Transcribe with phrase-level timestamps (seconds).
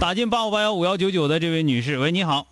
[0.00, 2.46] 打进八五八幺五幺九九的这位女士，喂，你好。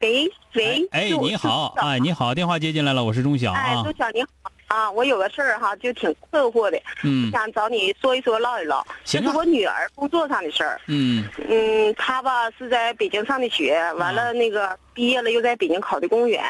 [0.00, 3.52] 喂喂，哎，你好，哎，你好，电话接进来了，我是钟晓。
[3.52, 3.84] 哎，啊。
[3.84, 3.94] 钟。
[3.96, 4.28] 晓你好
[4.66, 7.30] 啊，我有个事儿哈，就挺困惑的，嗯。
[7.30, 10.80] 想找你说一说唠一唠，这是我女儿工作上的事儿。
[10.88, 11.28] 嗯。
[11.48, 16.42] 嗯，她吧是在北京上的学，完了那个毕业了又在北京考的公务员，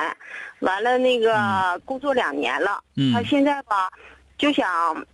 [0.61, 3.13] 完了那个工作两年了，嗯。
[3.13, 3.91] 她现在吧
[4.39, 5.05] 就想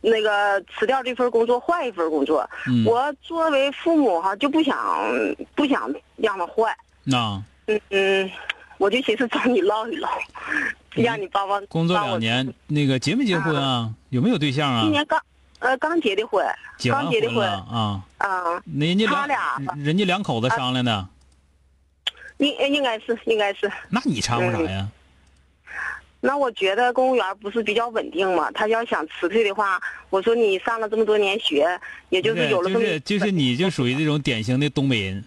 [0.00, 2.48] 那个辞掉这份工作，换一份工作。
[2.66, 4.76] 嗯，我作为父母哈就不想
[5.54, 6.72] 不想让他换。
[7.04, 8.30] 那嗯嗯，
[8.78, 10.08] 我就寻思找你唠一唠，
[10.94, 11.64] 让你帮帮。
[11.66, 13.92] 工作两年，那个结没结婚啊？
[14.10, 14.90] 有没有对象啊今？
[14.90, 15.20] 年刚，
[15.58, 16.46] 呃，刚结的婚，
[16.90, 18.00] 刚结的婚啊？
[18.18, 21.06] 啊，那人家他两俩人家两口子商量的，
[22.38, 23.70] 应应该是应该是。
[23.90, 24.88] 那你掺和啥嗯呀？
[26.20, 28.50] 那我觉得公务员不是比较稳定嘛？
[28.52, 29.80] 他要想辞退的话，
[30.10, 31.66] 我说你上了这么多年学，
[32.08, 35.24] 也就是有了这么就是就是你就属于这种典型的东北人，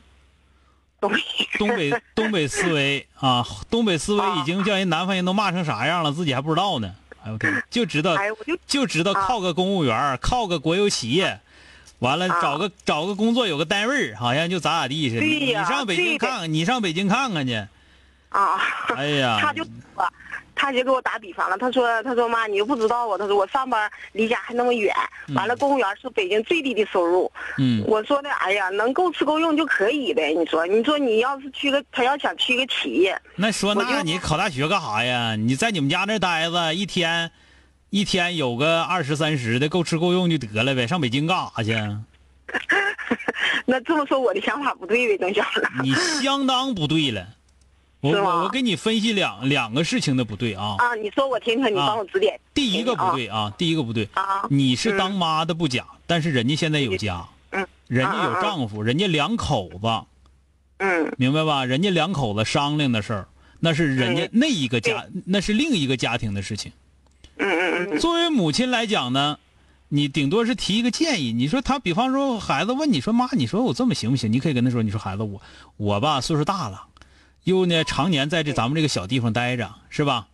[1.00, 1.20] 东北。
[1.58, 6.94] 东北东北思维啊，东北思维已经叫人南方人都骂成啥样了，自己还不知道呢。
[7.24, 11.40] 哎呦我天，就知道就就知道啊靠个公务员儿，靠个国有企业，
[12.00, 15.22] 完了啊找个找个工作有个单位儿，好像就咋咋地似的。
[15.22, 17.56] 对呀你上北京看看，你上北京看看去。
[18.30, 18.60] 啊，
[18.96, 20.14] 哎呀， 他就说，
[20.62, 21.58] 他就给我打比方了。
[21.58, 23.18] 他说：“他说妈，你又不知道啊。
[23.18, 24.94] 他说我上班离家还那么远，
[25.34, 27.32] 完了公务员是北京最低的收入。
[27.58, 30.32] 嗯我说的，哎呀，能够吃够用就可以呗。
[30.38, 35.36] 你说，你说你要是去个，他要想去个企业，那说那你考大学干啥呀？
[35.36, 37.32] 你在你们家那待着，一天
[37.90, 40.86] 一天有个二十三十的，够吃够用就得了呗。
[40.86, 41.74] 上北京干啥去？
[43.66, 45.68] 那这么说我的想法不对呗，郑晓呢？
[45.82, 47.26] 你 相当不对了。
[48.02, 50.76] 我我我给你分析两两个事情的不对啊。
[50.80, 52.40] 啊，你说我听听，你啊帮我指点。
[52.54, 59.88] 第一个不对啊，第一个不对，啊，你是当妈的不假，但是人家现在有家，嗯，人家有丈夫，人家两口子，
[60.80, 61.64] 嗯明白吧？
[61.64, 63.28] 人家两口子商量的事儿，
[63.60, 66.72] 那是人家嗯那一个家，那是另一个家庭的事情。
[67.38, 69.38] 嗯嗯嗯作为母亲来讲呢，
[69.90, 71.32] 你顶多是提一个建议。
[71.32, 74.32] 你说他，比方说孩子问你说妈，你说我这么行不行？
[74.32, 75.42] 你可以跟他说，你说孩子我
[75.78, 76.84] 我吧岁数大了，
[77.44, 80.28] 又呢常年在这咱们这个小地方待着，是吧？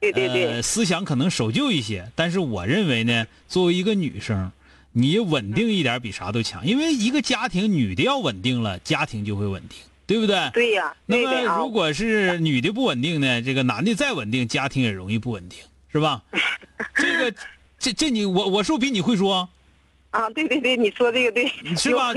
[0.00, 4.52] 对对呃，对，思想可能守旧一些，但是我认为呢，作为一个女生，
[4.92, 10.50] 你稳定一点比啥都强，因为一个家庭女的要稳定了，家庭就会稳定，对不对？
[10.52, 15.58] 对呀，那么如果是女的不稳定呢，这个男的再稳定，家庭也容易不稳定，
[15.90, 16.22] 是吧？
[16.96, 17.34] 这个，
[17.78, 19.48] 这这你我我是不是比你会说，
[20.10, 22.12] 啊，对对对，你说这个对，是吧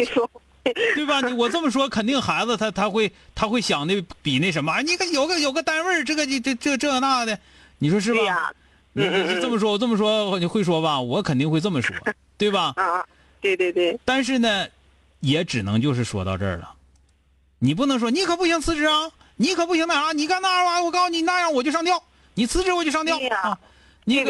[0.95, 1.21] 对吧？
[1.21, 7.39] 你我这么说，肯定孩子他他会他会想的比那什么，你看有个有个单位这个这这这这那的，
[7.79, 8.53] 你说是吧？
[8.93, 10.99] 你你是这么说，我这么说你会说吧？
[10.99, 11.95] 我肯定会这么说，
[12.37, 12.73] 对吧？
[12.77, 13.05] 啊，
[13.41, 14.67] 对对对，但是呢，
[15.19, 16.73] 也只能就是说到这儿了。
[17.59, 22.01] 你不能说你可不行辞职啊，你可不行那啥，你干那玩意儿，我告诉你那样我就上吊，
[22.35, 23.57] 你辞职我就上吊啊！
[24.05, 24.23] 你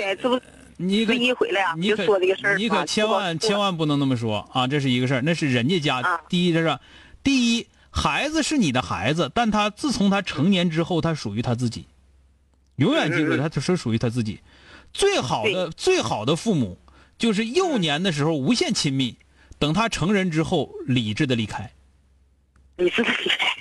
[0.77, 4.67] 你可一回来啊，就说这个事儿，你可千万千万不能那么说啊！
[4.67, 6.01] 这是一个事儿，那是人家家。
[6.01, 6.79] 啊第一，这是
[7.23, 11.87] 第一，孩子是你的孩子，但他自从他成年之后，他属于他自己，
[12.75, 14.39] 永远记住，他是属于他自己。
[14.93, 16.77] 最好的最好的父母，
[17.17, 19.17] 就是幼年的时候无限亲密，
[19.59, 21.71] 等他成人之后理智的离开。
[22.77, 23.03] 你是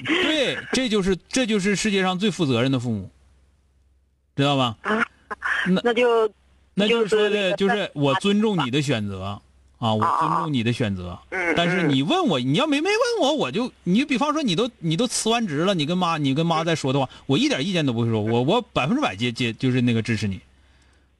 [0.05, 3.11] 对， 这就是这就是世界上最负责任的父母，
[4.37, 4.77] 知道吧？
[5.83, 6.31] 那就
[6.79, 9.41] 那就是说的，就是我尊重你的选择
[9.79, 11.19] 啊，我尊重你的选择。
[11.31, 20.39] 嗯，但是你问我，你要没没问我，我就你比方说你都你都辞完职了，你跟妈你跟妈再说的话，我一点意见都不会说，我我百分之百接接就是那个支持你，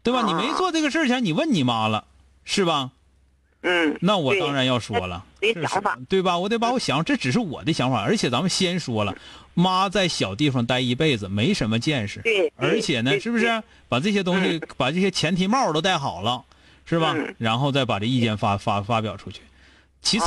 [0.03, 0.21] 对吧？
[0.21, 2.05] 啊你没做这个事儿前，你问你妈了，
[2.45, 2.91] 是吧？
[3.63, 5.25] 嗯，那我当然要说了，
[5.55, 6.39] 想法，对吧？
[6.39, 9.17] 我得把我想，这只是我的想法，而且咱们先说了，
[9.55, 13.39] 妈在小地方待一辈子，没什么见识，对，而且呢，是不？
[13.39, 16.45] 是把这些东西，把这些前提帽都戴好了，
[16.85, 17.15] 是吧？
[17.17, 19.41] 嗯然后再把这意见发发发表出去。
[20.03, 20.27] 其次，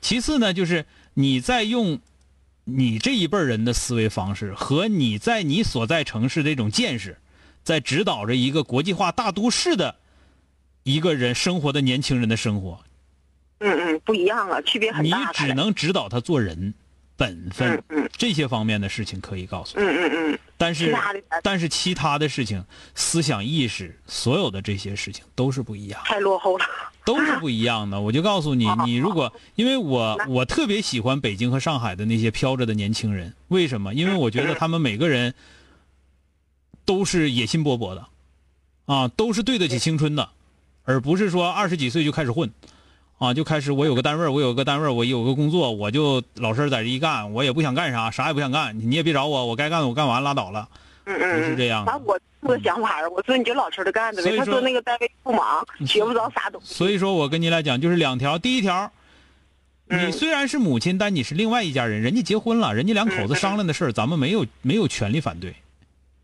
[0.00, 0.84] 其次呢，就是
[1.14, 1.98] 你在用
[2.64, 7.18] 你这一辈人的思维方式和你在你所在城市这种见识，
[7.64, 9.96] 在指导着一个国际化大都市的
[10.82, 12.80] 一个人生活的年轻人的生活，
[13.62, 15.26] 嗯嗯，不一样啊，区别很你大你。
[15.34, 16.74] 只能指导他做人、
[17.16, 20.94] 本分嗯嗯这些方面的事情可以告诉他，嗯嗯嗯，但是
[21.42, 22.64] 但是其他的事情、
[22.94, 26.08] 思想意识，所有的这些事情都是不一样的。
[26.08, 26.64] 太落后了。
[27.04, 27.98] 都是不一样的。
[28.02, 33.92] 我就告诉你，你如果因为我我特别喜欢北京和上海的那些飘着的年轻人，为什么？
[33.92, 35.34] 因为我觉得他们每个人
[36.84, 38.06] 都是野心勃勃的，
[38.86, 40.28] 啊，都是对得起青春的，
[40.84, 42.48] 而不是说二十几岁就开始混，
[43.22, 50.68] 啊，就开始我有个单位，我有个单位，我有个工作，我就老实在这一干，我也不想干啥，啥也不想干，你也别找我，我该干的我干完拉倒了，
[51.04, 54.36] 嗯嗯，不是这样反正我这个想法儿，我说你就老实的干着呗。
[54.36, 56.74] 他说说那个单位不忙，学不着啥东西。
[56.74, 58.36] 所以说我跟你来讲，就是两条。
[58.36, 58.90] 第一条，
[59.86, 65.54] 你嗯虽然是母亲，但你是另外一家人，人家结婚了，人家两口子商量的事儿，咱们没有没有权利反对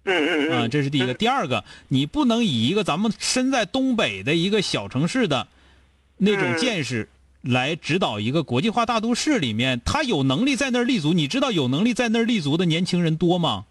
[0.03, 1.15] 嗯嗯啊，嗯，这是第一个。
[1.15, 5.47] 第二个，你不能以一个咱们身在东北的一个小城市的
[6.19, 7.09] 那种嗯见识。
[7.41, 11.12] 来指导一个国际化大都市里面，他有能力在那儿立足。
[11.12, 13.65] 你知道有能力在那儿立足的年轻人多吗？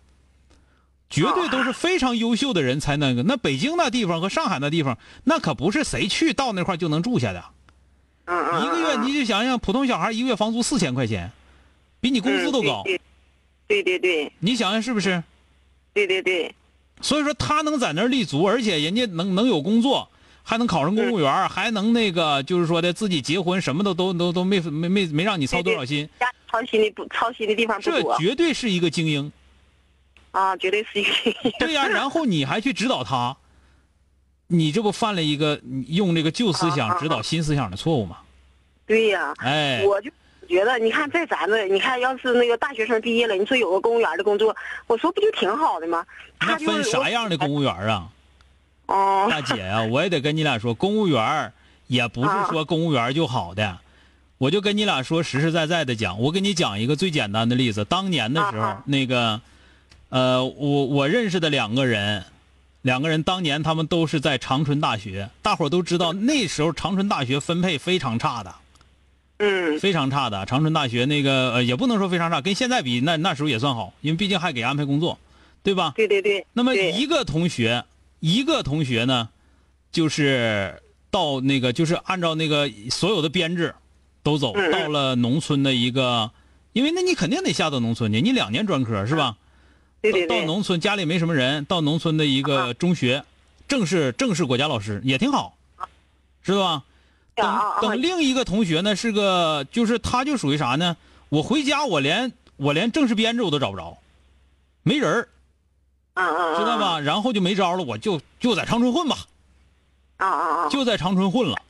[1.09, 3.23] 绝对都是非常优秀的人才那个。
[3.23, 7.43] 那北京那地方和上海那地方，那可不是谁去到那块儿就能住下的。
[8.25, 11.31] 一个月你就想想，普通小孩一个月房租四千块钱，
[11.99, 12.83] 比你工资都高。
[12.85, 12.99] 嗯
[13.67, 15.21] 对对对你想想是不是？
[15.93, 16.55] 对对对，
[17.01, 20.09] 所以说他能在那儿立足，而且人家能能有工作，
[20.49, 29.29] 还能考上公务员，还能那个就是说的自己结婚，什么都都都都没没没没让你操多少心，家操心的不操心的地方不这绝对是一个精英。
[30.31, 31.51] 啊，绝对是一个精英。
[31.59, 33.35] 对呀、 然后你还去指导他，
[34.47, 35.59] 你这不犯了一个
[35.89, 38.19] 用这个旧思想指导新思想的错误吗？
[38.85, 40.09] 对呀，哎，我就
[40.47, 44.55] 觉得，你看在咱们，你看要是那个大学生毕业了，你说有个公务员的工作，
[44.87, 46.05] 我说不就挺好的吗？
[46.39, 48.07] 那他就分啥样的公务员啊？
[48.87, 51.53] 哦，大姐呀、我也得跟你俩说，公务员儿
[51.87, 53.77] 也不是说公务员就好的。
[54.39, 57.83] 我就跟你俩说实实在在的讲，我给你讲一个最简单的例子。
[57.85, 59.41] 当年的时候，那个，
[60.09, 62.23] 呃，我我认识的两个人，
[62.83, 68.53] 两个人当年他们都是在长春大学，大伙儿都知道那时候长春大学分配非常差的，
[69.39, 70.45] 嗯非常差的。
[70.45, 75.17] 长春大学那个呃也不能说非常差，跟现在比那那时候也算好，因为毕竟还给安排工作，
[75.63, 75.93] 对吧？
[75.95, 76.45] 对对对。
[76.53, 77.83] 那么一个同学，
[78.19, 79.29] 一个同学呢，
[79.91, 80.81] 就是
[81.11, 83.75] 到那个就是按照那个所有的编制
[84.23, 86.31] 都走，到了农村的一个，
[86.73, 89.37] 因为那你肯定得下到农村去，你两年专科是吧？
[90.29, 93.23] 到农村家里没什么人，到农村的一个中学，
[93.67, 95.57] 正式正式国家老师也挺好，
[96.43, 96.83] 知道吧？
[97.35, 100.97] 等等另一个同学呢是个，就是他就属于啥呢？
[101.29, 103.97] 我回家我连我连正式编制我都找不着，
[104.83, 105.29] 没人儿
[106.17, 106.99] 嗯嗯，知道吧？
[106.99, 109.17] 然后就没招了，我就就在长春混吧，
[110.17, 111.61] 啊啊啊，就在长春混了。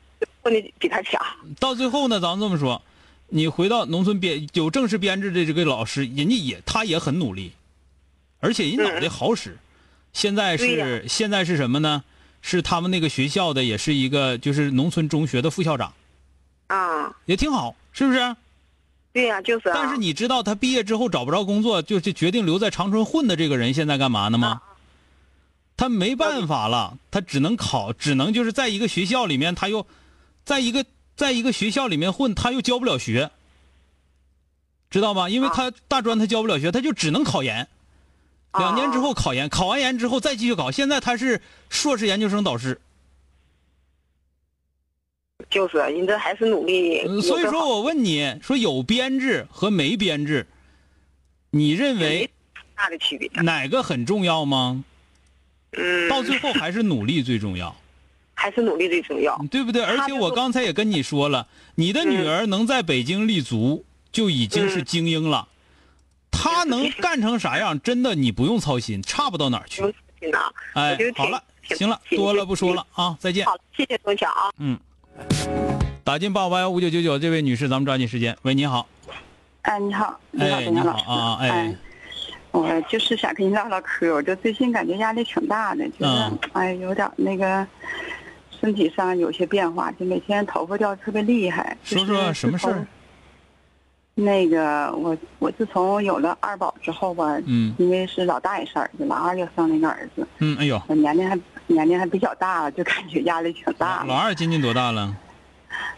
[0.41, 1.21] 混的比他强。
[1.59, 2.81] 到最后呢，咱们这么说，
[3.27, 7.51] 你回到农村编有正式编制的这个老师，人家也他也很努力，
[8.39, 9.57] 而且人脑袋好使。
[10.13, 12.04] 现在对是现在是什么呢？
[12.42, 15.92] 是他们那个学校的，也是一个就是农村中学的副校长，
[16.68, 18.35] 啊，也挺好，是不是？
[19.18, 19.74] 对呀，就是啊。
[19.74, 24.62] 但是你知道他毕业之后找不着工作，就就决定留在长春混的这个人现在干嘛呢吗？
[25.76, 29.88] 他没办法了，他只能考，只能就是在一个学校里面，他又
[30.45, 33.31] 在一个在一个学校里面混，他又教不了学，
[34.92, 35.30] 知道吗？
[35.30, 37.68] 因为他大专他教不了学，他就只能考研。
[38.54, 40.69] 两年之后考研，考完研之后再继续考。
[40.69, 42.80] 现在他是硕士研究生导师，
[45.49, 46.99] 就是人这还是努力。
[47.07, 50.45] 嗯所以说我问你说有编制和没编制，
[51.51, 52.30] 你认为
[52.75, 53.30] 大的区别。
[53.42, 54.83] 哪个很重要吗？
[55.71, 57.75] 嗯，到最后还是努力最重要，
[58.33, 59.37] 还是努力最重要。
[59.51, 59.83] 对不对？
[59.83, 65.49] 而且我刚才也跟你说了，你的女儿能在北京立足，就已经是精英了。
[66.31, 69.83] 她能干成啥样，真的你不用操心，差不到哪儿去。
[70.73, 71.44] 哎好了，
[71.75, 73.45] 行了，多了不说了啊，再见。
[73.45, 74.49] 好，谢谢分享啊。
[76.04, 78.36] 打进八五八幺五九九九，这位女士，咱们抓紧时间。
[78.44, 78.88] 喂，你好，
[79.64, 80.92] 哎，你好，你好，哎，你好。
[81.14, 81.76] 啊，哎，
[82.52, 84.14] 我就是想跟你唠唠嗑。
[84.14, 87.68] 我就最近感觉压力挺大的，就是、嗯哎有点那个，
[88.62, 91.76] 身体上有些变化，就每天头发掉得特别厉害。
[91.83, 92.88] 说说什么事儿？
[94.19, 104.16] 那个我我自从有了二宝之后吧，嗯因为是老大也是儿子，老二又生了一个儿子，嗯，哎呦，我年龄还年龄还比较大了，就感觉压力挺大老。
[104.16, 105.16] 二今年多大了？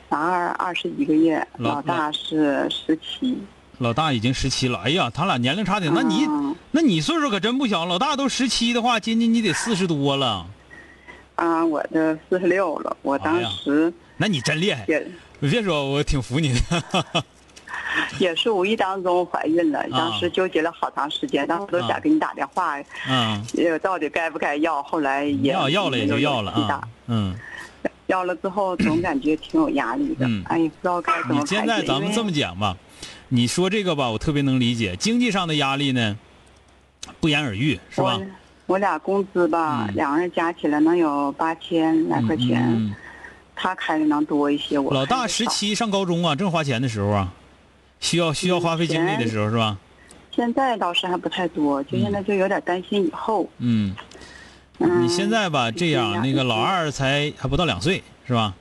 [0.09, 3.41] 老二二十一个月，老老大是十七。
[3.77, 4.79] 老大已经十七了。
[4.79, 10.45] 哎呀，他俩年龄差挺，那你嗯那你岁数可真不小，老大都十七的话，今年你得四十多了。
[11.35, 14.83] 啊，我这四十六了，我当时那你真厉害！
[14.89, 15.07] 也、
[15.39, 17.23] 你别说，我挺服你的。
[18.19, 22.77] 也是无意当中怀孕了，当时纠结了好长时间，当时都想给你打电话，
[23.07, 24.81] 嗯，呃，到底该不该要？
[24.83, 26.81] 后来也要要了也就要了啊。
[27.07, 27.35] 嗯，
[28.07, 31.45] 要了之后总感觉挺有压力的，嗯哎，不知道该怎么。
[31.45, 32.75] 现在咱们这么讲吧，
[33.29, 34.95] 你说这个吧，我特别能理解。
[34.95, 36.17] 经济上的压力呢，
[37.19, 38.25] 不言而喻，是吧我？
[38.67, 42.95] 我俩工资吧，嗯两个人加起来能有八千来块钱，嗯嗯
[43.55, 47.33] 他开的能多一些，我嗯老大十七上高中啊，正花钱的时候啊，
[47.99, 49.77] 需要需要花费精力的时候是吧？
[50.31, 53.49] 现在倒是还不太多，就现在就有点担心以后。
[53.57, 53.93] 嗯，
[54.77, 58.53] 嗯，你现在吧这样，那个老二才还不到两岁是吧？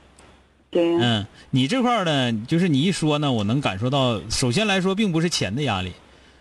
[0.71, 4.21] 对，嗯，你这块儿呢，就是你一说呢，我能感受到。
[4.29, 5.93] 首先来说，并不是钱的压力，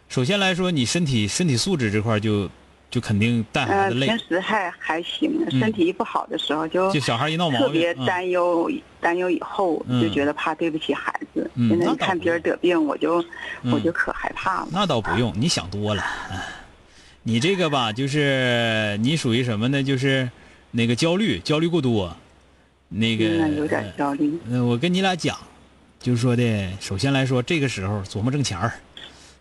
[0.09, 2.50] 首先来说，你身体身体素质这块就
[2.90, 11.50] 就肯定带孩呃，子累平，时还还行，嗯身体一不好的时候就就小孩一闹毛病，特别嗯担忧，担忧以后嗯就觉得怕对不起孩子。
[11.54, 13.23] 嗯现在一看别人得病，我就
[13.62, 14.68] 嗯我就可害怕了。
[14.73, 16.02] 那倒不用，你想多了。
[16.30, 16.37] 哎
[17.25, 19.83] 你这个吧，就是你属于什么呢？
[19.83, 20.30] 就是
[20.71, 22.16] 那个焦虑，焦虑过多。
[22.88, 24.33] 那个嗯，有点焦虑。
[24.49, 25.37] 嗯，我跟你俩讲，
[26.00, 28.73] 就是说的，首先来说，这个时候琢磨挣钱儿，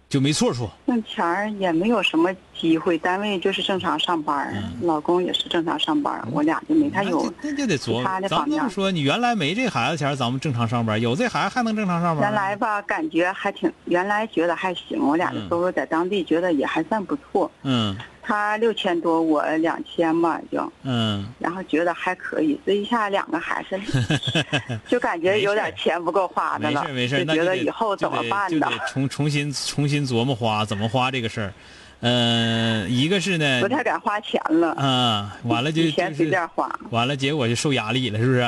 [0.10, 0.70] 就没错处。
[0.86, 8.28] 挣钱儿也没有什么机会，单位就是正常上班儿，老公也是正常上班儿，我俩就没太有嗯那就那就得琢磨。
[8.30, 8.48] 咱。
[8.48, 12.24] 们说，你原来没这孩子前，咱们正常上班；有这孩子还能正常上班。
[12.24, 17.52] 原来吧，感觉还挺，原来觉得还行，我俩的嗯收入在当地觉得也还算不错。
[17.64, 17.96] 嗯
[18.28, 22.60] 他六千多，我两千吧就，嗯，然后觉得还可以。
[22.66, 23.80] 这一下两个孩子，
[24.86, 28.86] 就感觉有点钱不够花的了没事，没事，就觉得以后怎么办呢就得？
[28.90, 31.54] 重 重新重新琢磨花怎么花这个事儿。
[32.02, 38.42] 嗯、一个是呢不，太敢花钱了，啊，完了就以前随便花，完了，结果就受压力了，是不是？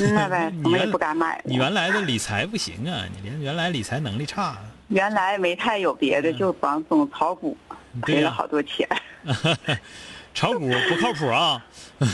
[0.00, 4.56] 嗯那呗， 也不敢买你原来的理财不行啊，你连原来理财能力差。
[4.88, 7.56] 原来没太有别的，就帮总炒股，
[8.02, 8.88] 赔了好多钱，
[10.34, 11.64] 炒股不靠谱啊。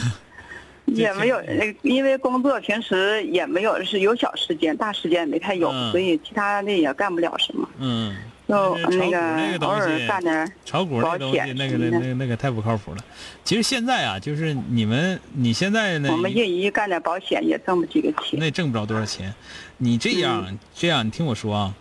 [0.86, 8.16] 也没有，呃因为工作平时也没有是有小时间，大时间没太有，嗯所以其他的也干不了什么，嗯，
[8.46, 13.04] 就那那个东偶尔西干点炒股那东西，那个那个那个太不靠谱了。
[13.42, 18.38] 其实现在啊，就是你们你现在呢，我们业余干点保险也挣不几个钱。
[18.38, 19.34] 那挣不着多少钱。
[19.78, 21.74] 你这样、这样，你听我说啊，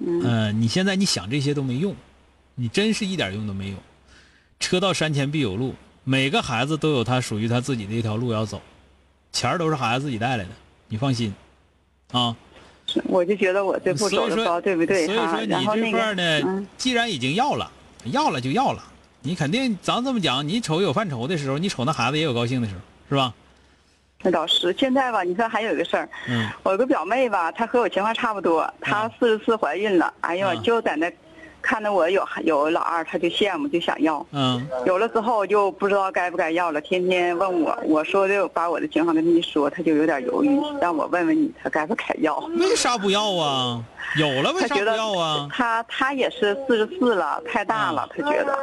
[0.00, 1.94] 嗯呃，你现在你想这些都没用，
[2.54, 3.76] 你真是一点用都没有。
[4.58, 8.60] 车到山前必有路，每个孩子都有他属于他自己的一条路要走，
[9.32, 10.50] 钱儿都是孩子自己带来的，
[10.88, 11.34] 你放心，
[12.12, 12.36] 啊。
[13.04, 15.40] 我就觉得我这步所以说，走的高，对不对所以说？
[15.42, 17.70] 你这块呢，嗯，既然已经要了，
[18.06, 18.82] 要了就要了，
[19.22, 23.32] 你肯定咱这么讲，你瞅有犯愁的时候，你瞅那孩子也有高兴的时候，是吧？
[24.22, 24.74] 那倒是。
[24.76, 31.10] 现在吧，你说还有一个事儿，嗯我有个表妹吧，她和我情况差不多，她四十四怀孕了，哎呦，嗯就在那
[31.62, 34.24] 看到我有有老二，他就羡慕，就想要。
[34.32, 42.36] 嗯有了之后就不知道该不该要了，天天问我，我说的把我的情况跟他一说，他就有点犹豫，让我问问你，他该不该要？
[42.58, 43.82] 为啥不要啊？
[44.16, 45.48] 有了为啥不要啊？
[45.52, 48.58] 他他也是四十四了，太大了，他觉得。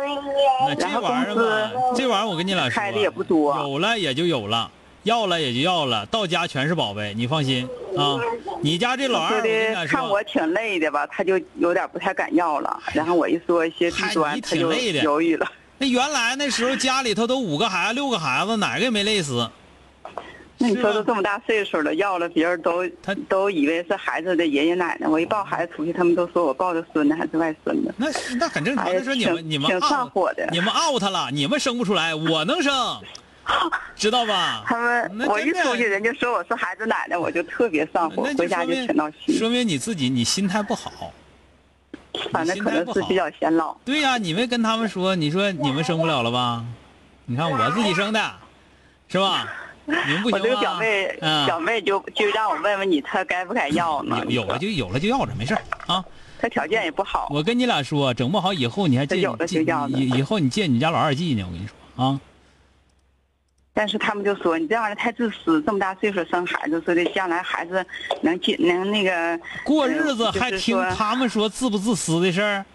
[0.67, 4.69] 那这玩意儿公吧，这玩意儿我跟你俩说啊，开的也不多有了也就有了，
[5.07, 8.19] 要了也就要了，到家全是宝贝，你放心啊。
[8.61, 9.41] 你家这老二，
[9.87, 12.77] 看，我挺累的吧，他就有点不太敢要了。
[12.93, 15.49] 然后我一说一些弊端，你他就挺累的犹豫了。
[15.77, 19.49] 那原来那时候家里头都五个孩子、六个孩子，哪个也没累死。
[20.57, 25.07] 那你说都这么大岁数了，要了别人都他都以为是孩子的爷爷奶奶。
[25.07, 27.93] 我一抱孩子出去，他们都说我抱的孙子还是外孙子。
[27.95, 28.07] 那
[28.39, 28.83] 那很正常。
[28.83, 32.73] 哎呀那说你们你们挺上火的你们 out 了，你们生不出来，我能生，
[33.95, 34.63] 知道吧？
[34.65, 39.37] 他们我一出去，人家说我是孩子奶奶，我就特别上火，回家就说明挺闹心。
[39.37, 41.11] 说明你自己你心态不好。
[42.31, 43.75] 反正可能是比较显老。
[43.85, 46.65] 对呀、你没跟他们说，你说你们生不了了吧？
[47.25, 48.31] 你看我自己生的，
[49.07, 49.47] 是吧？
[49.85, 50.43] 你们不行吗？
[50.43, 54.17] 我这个表妹，嗯表妹就就让我问问你，她该不该要呢？
[54.25, 56.03] 有有了就有了就要着，没事儿啊。
[56.39, 57.27] 她条件也不好。
[57.29, 62.19] 我跟你俩说，整不好以后你还借有了借就要了以以后你借你家老二记呢，我跟你说啊。
[63.77, 67.85] 但是他们就说你这样的太自私，这么大岁数生孩子，说的将来孩子
[68.21, 72.65] 能进能那个过日子还听他们说自不自私的事儿？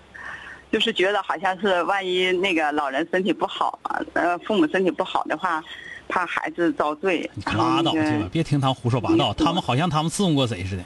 [0.71, 5.61] 就是觉得好像是万一那个老人身体不好啊，呃，父母身体不好的话，
[6.07, 7.29] 怕孩子遭罪。
[7.35, 9.35] 你拉倒去吧，别听他们胡说八道。
[9.35, 10.85] 他们好像他们伺候过谁似的。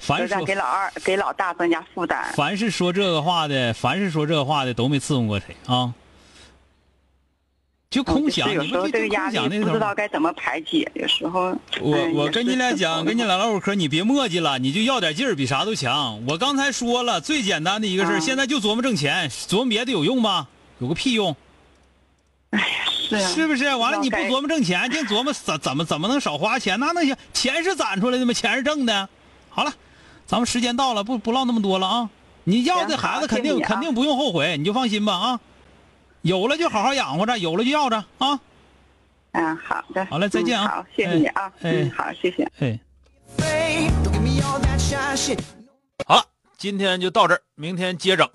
[0.00, 2.24] 凡就是给老二、给老大增加负担。
[2.34, 5.94] 凡是说这个话的，凡是说这个话的，都没伺候过谁啊？
[7.90, 11.56] 就空想，你们这个压力不知道该怎么排解，有时候。
[11.80, 16.22] 我我跟你俩讲，跟你俩唠会嗑，你别磨叽了，你就要点劲儿，比啥都强。
[16.28, 20.48] 我刚才说了，最简单的一个事儿，嗯现在就琢磨挣钱，琢磨别的有用吗？
[20.80, 21.34] 有个屁用，
[23.08, 23.74] 是啊是不是？
[23.74, 27.16] 完了你不琢磨挣钱，净琢磨怎怎么怎么能少花钱，那能行？
[27.32, 28.34] 钱是攒出来的吗？
[28.34, 29.08] 钱是挣的。
[29.48, 29.72] 好了，
[30.26, 32.10] 咱们时间到了，不不唠那么多了啊。
[32.44, 35.40] 你要这孩子肯定肯定不用后悔，你就放心吧啊。
[36.22, 38.40] 有了就好好养活着，有了就要着啊。
[39.32, 40.04] 嗯，好的。
[40.06, 41.52] 好嘞再见啊嗯好，谢谢你啊。
[41.62, 42.50] 哎嗯，好，谢谢。
[42.58, 42.78] 哎。
[46.06, 46.24] 好了，
[46.56, 48.28] 今天就到这儿，明天接整。